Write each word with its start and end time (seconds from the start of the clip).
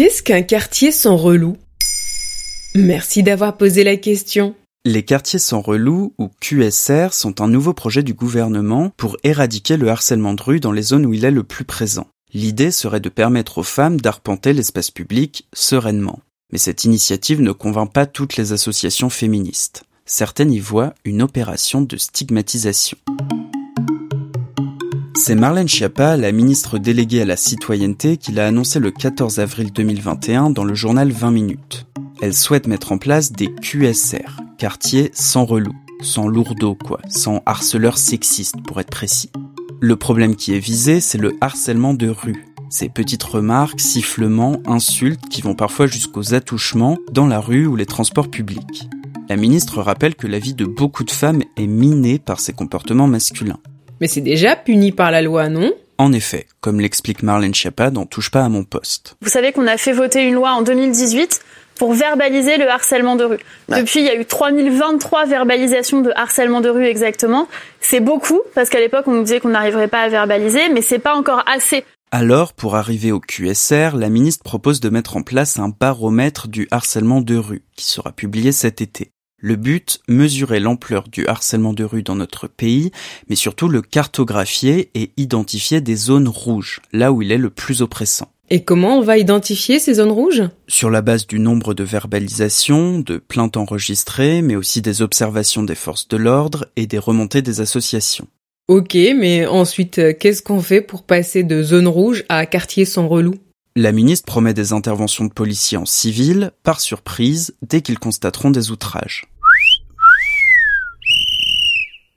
Qu'est-ce 0.00 0.22
qu'un 0.22 0.40
quartier 0.40 0.92
sans 0.92 1.18
relou? 1.18 1.58
Merci 2.74 3.22
d'avoir 3.22 3.58
posé 3.58 3.84
la 3.84 3.98
question. 3.98 4.54
Les 4.86 5.02
quartiers 5.02 5.38
sans 5.38 5.60
relou, 5.60 6.14
ou 6.16 6.30
QSR, 6.40 7.12
sont 7.12 7.42
un 7.42 7.48
nouveau 7.48 7.74
projet 7.74 8.02
du 8.02 8.14
gouvernement 8.14 8.88
pour 8.96 9.18
éradiquer 9.24 9.76
le 9.76 9.90
harcèlement 9.90 10.32
de 10.32 10.40
rue 10.40 10.58
dans 10.58 10.72
les 10.72 10.80
zones 10.80 11.04
où 11.04 11.12
il 11.12 11.26
est 11.26 11.30
le 11.30 11.42
plus 11.42 11.66
présent. 11.66 12.06
L'idée 12.32 12.70
serait 12.70 13.00
de 13.00 13.10
permettre 13.10 13.58
aux 13.58 13.62
femmes 13.62 14.00
d'arpenter 14.00 14.54
l'espace 14.54 14.90
public 14.90 15.46
sereinement. 15.52 16.20
Mais 16.50 16.56
cette 16.56 16.84
initiative 16.84 17.42
ne 17.42 17.52
convainc 17.52 17.92
pas 17.92 18.06
toutes 18.06 18.38
les 18.38 18.54
associations 18.54 19.10
féministes. 19.10 19.82
Certaines 20.06 20.50
y 20.50 20.60
voient 20.60 20.94
une 21.04 21.20
opération 21.20 21.82
de 21.82 21.98
stigmatisation. 21.98 22.96
C'est 25.22 25.34
Marlène 25.34 25.68
Schiappa, 25.68 26.16
la 26.16 26.32
ministre 26.32 26.78
déléguée 26.78 27.20
à 27.20 27.26
la 27.26 27.36
citoyenneté, 27.36 28.16
qui 28.16 28.32
l'a 28.32 28.46
annoncé 28.46 28.80
le 28.80 28.90
14 28.90 29.38
avril 29.38 29.70
2021 29.70 30.48
dans 30.48 30.64
le 30.64 30.74
journal 30.74 31.12
20 31.12 31.30
minutes. 31.30 31.86
Elle 32.22 32.32
souhaite 32.32 32.66
mettre 32.66 32.90
en 32.90 32.96
place 32.96 33.30
des 33.30 33.54
QSR, 33.54 34.40
quartiers 34.56 35.10
sans 35.12 35.44
relou, 35.44 35.74
sans 36.00 36.26
lourdeau 36.26 36.74
quoi, 36.74 37.00
sans 37.10 37.42
harceleurs 37.44 37.98
sexistes 37.98 38.62
pour 38.66 38.80
être 38.80 38.88
précis. 38.88 39.30
Le 39.78 39.94
problème 39.94 40.36
qui 40.36 40.54
est 40.54 40.58
visé, 40.58 41.02
c'est 41.02 41.18
le 41.18 41.36
harcèlement 41.42 41.92
de 41.92 42.08
rue. 42.08 42.46
Ces 42.70 42.88
petites 42.88 43.22
remarques, 43.22 43.80
sifflements, 43.80 44.62
insultes 44.64 45.28
qui 45.28 45.42
vont 45.42 45.54
parfois 45.54 45.86
jusqu'aux 45.86 46.32
attouchements 46.32 46.96
dans 47.12 47.26
la 47.26 47.40
rue 47.40 47.66
ou 47.66 47.76
les 47.76 47.86
transports 47.86 48.30
publics. 48.30 48.88
La 49.28 49.36
ministre 49.36 49.82
rappelle 49.82 50.14
que 50.14 50.26
la 50.26 50.38
vie 50.38 50.54
de 50.54 50.64
beaucoup 50.64 51.04
de 51.04 51.10
femmes 51.10 51.42
est 51.58 51.66
minée 51.66 52.18
par 52.18 52.40
ces 52.40 52.54
comportements 52.54 53.06
masculins. 53.06 53.60
Mais 54.00 54.06
c'est 54.06 54.20
déjà 54.20 54.56
puni 54.56 54.92
par 54.92 55.10
la 55.10 55.22
loi, 55.22 55.48
non? 55.48 55.72
En 55.98 56.12
effet, 56.12 56.46
comme 56.60 56.80
l'explique 56.80 57.22
Marlène 57.22 57.54
Schiappa 57.54 57.90
dans 57.90 58.06
Touche 58.06 58.30
pas 58.30 58.42
à 58.42 58.48
mon 58.48 58.64
poste. 58.64 59.16
Vous 59.20 59.28
savez 59.28 59.52
qu'on 59.52 59.66
a 59.66 59.76
fait 59.76 59.92
voter 59.92 60.22
une 60.22 60.34
loi 60.34 60.52
en 60.52 60.62
2018 60.62 61.42
pour 61.74 61.92
verbaliser 61.92 62.56
le 62.56 62.68
harcèlement 62.68 63.16
de 63.16 63.24
rue. 63.24 63.38
Depuis, 63.68 64.00
il 64.00 64.06
y 64.06 64.08
a 64.08 64.14
eu 64.14 64.24
3023 64.24 65.26
verbalisations 65.26 66.00
de 66.00 66.12
harcèlement 66.14 66.60
de 66.60 66.68
rue 66.68 66.84
exactement. 66.84 67.48
C'est 67.80 68.00
beaucoup, 68.00 68.40
parce 68.54 68.68
qu'à 68.68 68.80
l'époque, 68.80 69.08
on 69.08 69.12
nous 69.12 69.22
disait 69.22 69.40
qu'on 69.40 69.50
n'arriverait 69.50 69.88
pas 69.88 70.00
à 70.00 70.08
verbaliser, 70.08 70.68
mais 70.70 70.82
c'est 70.82 70.98
pas 70.98 71.14
encore 71.14 71.42
assez. 71.46 71.84
Alors, 72.12 72.52
pour 72.54 72.76
arriver 72.76 73.12
au 73.12 73.20
QSR, 73.20 73.96
la 73.96 74.08
ministre 74.08 74.42
propose 74.42 74.80
de 74.80 74.88
mettre 74.88 75.16
en 75.16 75.22
place 75.22 75.58
un 75.58 75.68
baromètre 75.68 76.48
du 76.48 76.66
harcèlement 76.70 77.20
de 77.20 77.36
rue, 77.36 77.62
qui 77.76 77.84
sera 77.84 78.12
publié 78.12 78.52
cet 78.52 78.80
été. 78.80 79.10
Le 79.40 79.56
but, 79.56 80.00
mesurer 80.06 80.60
l'ampleur 80.60 81.08
du 81.08 81.26
harcèlement 81.26 81.72
de 81.72 81.84
rue 81.84 82.02
dans 82.02 82.14
notre 82.14 82.46
pays, 82.46 82.90
mais 83.28 83.36
surtout 83.36 83.68
le 83.68 83.80
cartographier 83.80 84.90
et 84.94 85.12
identifier 85.16 85.80
des 85.80 85.96
zones 85.96 86.28
rouges, 86.28 86.80
là 86.92 87.10
où 87.10 87.22
il 87.22 87.32
est 87.32 87.38
le 87.38 87.48
plus 87.48 87.80
oppressant. 87.80 88.28
Et 88.50 88.64
comment 88.64 88.98
on 88.98 89.02
va 89.02 89.16
identifier 89.16 89.78
ces 89.78 89.94
zones 89.94 90.10
rouges? 90.10 90.42
Sur 90.68 90.90
la 90.90 91.02
base 91.02 91.26
du 91.26 91.38
nombre 91.38 91.72
de 91.72 91.84
verbalisations, 91.84 92.98
de 92.98 93.16
plaintes 93.16 93.56
enregistrées, 93.56 94.42
mais 94.42 94.56
aussi 94.56 94.82
des 94.82 95.02
observations 95.02 95.62
des 95.62 95.76
forces 95.76 96.08
de 96.08 96.16
l'ordre 96.16 96.66
et 96.76 96.86
des 96.86 96.98
remontées 96.98 97.42
des 97.42 97.60
associations. 97.60 98.26
Ok, 98.68 98.94
mais 98.94 99.46
ensuite, 99.46 99.98
euh, 99.98 100.12
qu'est-ce 100.12 100.42
qu'on 100.42 100.60
fait 100.60 100.80
pour 100.80 101.04
passer 101.04 101.44
de 101.44 101.62
zone 101.62 101.88
rouge 101.88 102.24
à 102.28 102.44
quartier 102.44 102.84
sans 102.84 103.08
relou? 103.08 103.34
La 103.76 103.92
ministre 103.92 104.26
promet 104.26 104.52
des 104.52 104.72
interventions 104.72 105.24
de 105.24 105.32
policiers 105.32 105.78
en 105.78 105.86
civil, 105.86 106.50
par 106.64 106.80
surprise, 106.80 107.54
dès 107.62 107.82
qu'ils 107.82 108.00
constateront 108.00 108.50
des 108.50 108.72
outrages. 108.72 109.26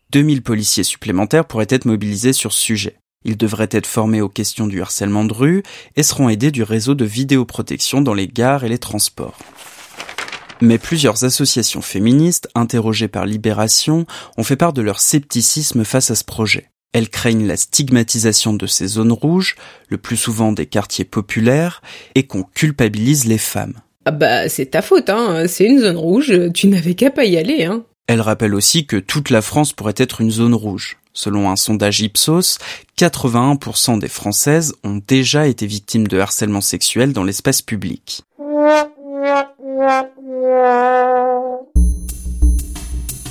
2000 0.10 0.42
policiers 0.42 0.84
supplémentaires 0.84 1.46
pourraient 1.46 1.68
être 1.70 1.86
mobilisés 1.86 2.34
sur 2.34 2.54
ce 2.54 2.60
sujet. 2.60 2.98
Ils 3.24 3.38
devraient 3.38 3.70
être 3.72 3.86
formés 3.86 4.20
aux 4.20 4.30
questions 4.30 4.66
du 4.66 4.82
harcèlement 4.82 5.26
de 5.26 5.34
rue 5.34 5.64
et 5.96 6.02
seront 6.02 6.28
aidés 6.28 6.52
du 6.52 6.64
réseau 6.64 6.96
de 6.96 7.06
vidéoprotection 7.06 8.02
dans 8.02 8.16
les 8.16 8.28
gares 8.28 8.64
et 8.64 8.70
les 8.70 8.80
transports. 8.80 9.38
Mais 10.60 10.80
plusieurs 10.80 11.24
associations 11.24 11.82
féministes, 11.82 12.50
interrogées 12.56 13.08
par 13.08 13.28
Libération, 13.28 14.08
ont 14.38 14.44
fait 14.44 14.56
part 14.56 14.74
de 14.74 14.82
leur 14.82 15.00
scepticisme 15.00 15.84
face 15.84 16.10
à 16.10 16.16
ce 16.16 16.24
projet. 16.24 16.73
Elles 16.94 17.10
craignent 17.10 17.48
la 17.48 17.58
stigmatisation 17.58 18.54
de 18.54 18.68
ces 18.68 18.88
zones 18.88 19.12
rouges, 19.12 19.56
le 19.90 19.98
plus 19.98 20.18
souvent 20.18 20.52
des 20.52 20.68
quartiers 20.68 21.06
populaires, 21.06 21.82
et 22.16 22.24
qu'on 22.24 22.44
culpabilise 22.44 23.26
les 23.26 23.38
femmes. 23.38 23.74
Ah 24.06 24.12
bah 24.12 24.50
c'est 24.50 24.68
ta 24.68 24.82
faute, 24.82 25.10
hein. 25.10 25.46
C'est 25.48 25.66
une 25.66 25.80
zone 25.80 25.98
rouge, 25.98 26.34
tu 26.54 26.68
n'avais 26.68 26.94
qu'à 26.94 27.10
pas 27.10 27.26
y 27.26 27.38
aller, 27.38 27.66
hein. 27.66 27.84
Elle 28.08 28.22
rappelle 28.22 28.54
aussi 28.54 28.86
que 28.86 28.98
toute 28.98 29.30
la 29.30 29.42
France 29.42 29.74
pourrait 29.74 29.94
être 29.98 30.22
une 30.22 30.32
zone 30.32 30.54
rouge. 30.54 30.98
Selon 31.14 31.50
un 31.50 31.56
sondage 31.56 32.02
Ipsos, 32.02 32.58
81% 32.98 34.00
des 34.00 34.08
Françaises 34.08 34.74
ont 34.84 35.00
déjà 35.08 35.48
été 35.48 35.68
victimes 35.68 36.08
de 36.08 36.20
harcèlement 36.20 36.62
sexuel 36.62 37.14
dans 37.14 37.24
l'espace 37.24 37.62
public. 37.62 38.24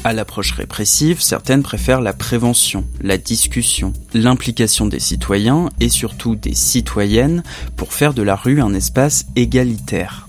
À 0.04 0.12
l'approche 0.12 0.50
répressive, 0.50 1.20
certaines 1.22 1.62
préfèrent 1.62 2.00
la 2.00 2.12
prévention, 2.12 2.84
la 3.00 3.18
discussion, 3.18 3.92
l'implication 4.14 4.86
des 4.86 4.98
citoyens 4.98 5.68
et 5.78 5.88
surtout 5.88 6.34
des 6.34 6.54
citoyennes 6.54 7.44
pour 7.76 7.92
faire 7.92 8.12
de 8.12 8.22
la 8.22 8.34
rue 8.34 8.60
un 8.60 8.74
espace 8.74 9.26
égalitaire. 9.36 10.28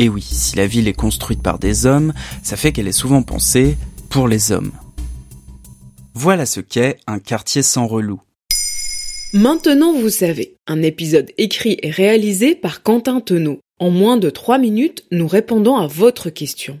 Et 0.00 0.08
oui, 0.08 0.22
si 0.22 0.56
la 0.56 0.66
ville 0.66 0.88
est 0.88 0.92
construite 0.92 1.40
par 1.40 1.60
des 1.60 1.86
hommes, 1.86 2.12
ça 2.42 2.56
fait 2.56 2.72
qu'elle 2.72 2.88
est 2.88 2.92
souvent 2.92 3.22
pensée 3.22 3.76
pour 4.10 4.26
les 4.26 4.50
hommes. 4.50 4.72
Voilà 6.14 6.44
ce 6.44 6.58
qu'est 6.60 6.98
un 7.06 7.20
quartier 7.20 7.62
sans 7.62 7.86
relou. 7.86 8.20
Maintenant 9.32 9.92
vous 9.92 10.10
savez, 10.10 10.56
un 10.66 10.82
épisode 10.82 11.30
écrit 11.38 11.78
et 11.82 11.90
réalisé 11.90 12.56
par 12.56 12.82
Quentin 12.82 13.20
Tenot. 13.20 13.60
En 13.78 13.90
moins 13.90 14.16
de 14.16 14.30
3 14.30 14.58
minutes, 14.58 15.04
nous 15.12 15.28
répondons 15.28 15.76
à 15.76 15.86
votre 15.86 16.28
question. 16.28 16.80